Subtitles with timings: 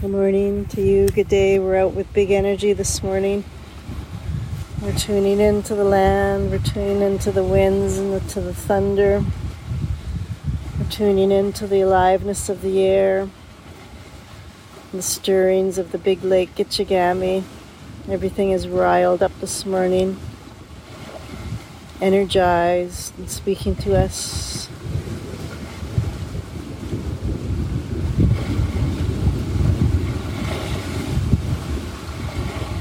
[0.00, 1.10] Good morning to you.
[1.10, 1.58] Good day.
[1.58, 3.44] We're out with big energy this morning.
[4.80, 6.50] We're tuning into the land.
[6.50, 9.22] We're tuning into the winds and the, to the thunder.
[10.78, 13.28] We're tuning into the aliveness of the air,
[14.90, 17.44] the stirrings of the big lake Gitchagami.
[18.08, 20.18] Everything is riled up this morning,
[22.00, 24.70] energized and speaking to us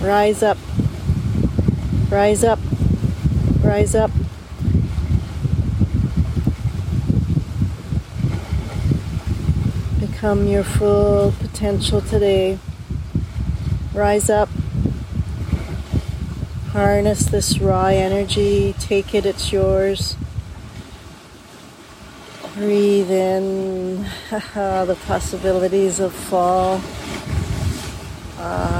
[0.02, 0.58] Rise up.
[2.09, 2.59] Rise up.
[3.62, 4.12] Rise up.
[9.99, 12.59] Become your full potential today.
[13.93, 14.48] Rise up.
[16.71, 18.73] Harness this raw energy.
[18.79, 20.16] Take it, it's yours.
[22.54, 26.79] Breathe in the possibilities of fall.
[28.38, 28.79] Uh,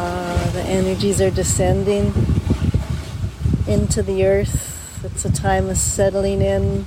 [0.70, 2.14] energies are descending
[3.68, 5.04] into the earth.
[5.04, 6.86] It's a time of settling in,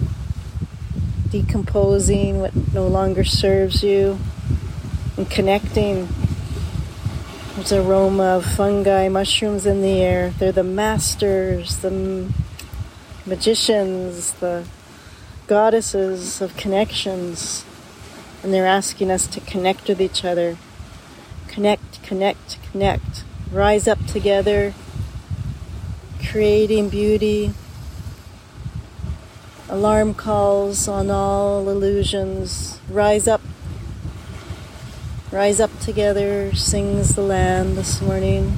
[1.30, 4.18] decomposing what no longer serves you,
[5.16, 6.08] and connecting.
[7.56, 10.30] There's aroma of fungi, mushrooms in the air.
[10.30, 12.32] They're the masters, the
[13.26, 14.64] magicians, the
[15.48, 17.64] goddesses of connections.
[18.42, 20.56] And they're asking us to connect with each other.
[21.48, 24.72] Connect, connect, connect, rise up together,
[26.24, 27.52] creating beauty.
[29.68, 32.80] Alarm calls on all illusions.
[32.88, 33.42] Rise up,
[35.30, 38.54] rise up together, sings the land this morning.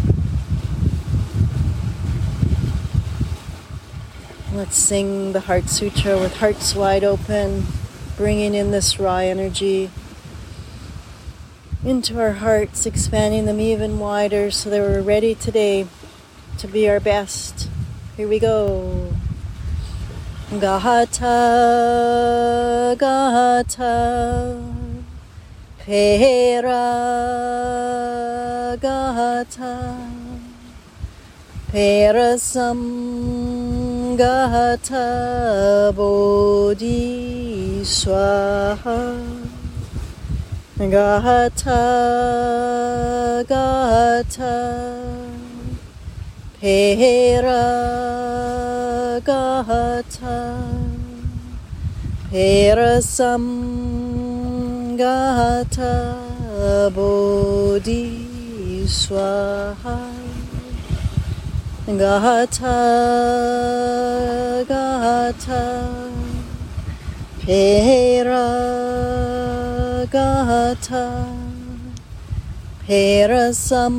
[4.53, 7.65] Let's sing the Heart Sutra with hearts wide open,
[8.17, 9.91] bringing in this raw energy
[11.85, 15.87] into our hearts, expanding them even wider so that we're ready today
[16.57, 17.69] to be our best.
[18.17, 19.13] Here we go.
[20.51, 21.27] Gahata,
[22.97, 24.63] Gahata,
[25.79, 26.71] Pera,
[28.81, 30.11] Gahata,
[31.71, 32.81] Perasam,
[34.17, 39.54] Gahata, Bodhi, Swaha.
[40.77, 41.79] Gata,
[43.47, 44.99] Gata,
[46.61, 47.63] Pera,
[49.25, 50.59] Gata,
[52.29, 53.47] Perasam,
[54.99, 56.19] Gata,
[56.93, 60.11] Bodhi, Swaha.
[61.87, 62.75] Gata,
[64.67, 65.63] Gata,
[67.39, 68.84] Pera,
[70.15, 71.27] gata
[72.87, 73.97] Perasam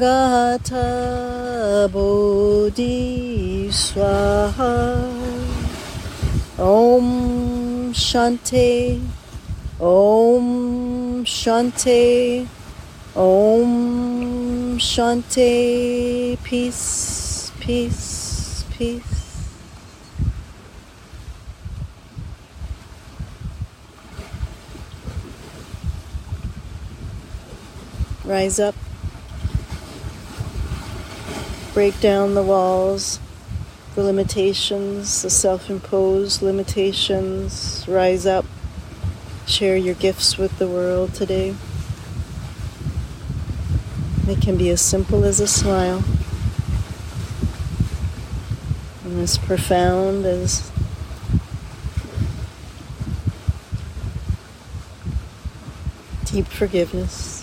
[0.00, 3.68] gata Bodhi
[6.58, 9.00] Om Shanti
[9.78, 12.48] Om Shanti
[13.14, 19.17] Om Shanti Peace, peace, peace.
[28.28, 28.74] Rise up.
[31.72, 33.20] Break down the walls,
[33.94, 37.86] the limitations, the self imposed limitations.
[37.88, 38.44] Rise up.
[39.46, 41.54] Share your gifts with the world today.
[44.28, 46.04] It can be as simple as a smile,
[49.04, 50.70] and as profound as
[56.26, 57.37] deep forgiveness.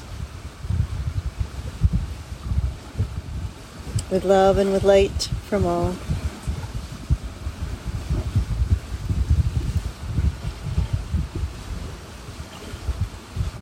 [4.16, 5.94] With love and with light from all.